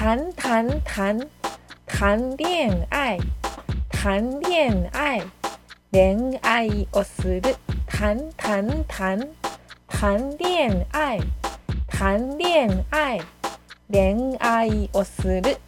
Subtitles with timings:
[0.00, 1.20] 谈谈谈
[1.86, 3.18] 谈恋爱，
[3.90, 5.20] 谈恋爱，
[5.90, 7.54] 恋爱をする。
[7.86, 9.28] 谈谈谈
[9.86, 11.20] 谈恋爱，
[11.86, 13.20] 谈恋爱，
[13.88, 15.58] 恋爱をする。